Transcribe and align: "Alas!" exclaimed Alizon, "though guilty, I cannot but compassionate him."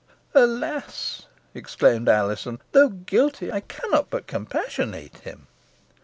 "Alas!" 0.33 1.27
exclaimed 1.53 2.09
Alizon, 2.09 2.59
"though 2.71 2.89
guilty, 2.89 3.51
I 3.51 3.59
cannot 3.59 4.09
but 4.09 4.25
compassionate 4.25 5.17
him." 5.19 5.45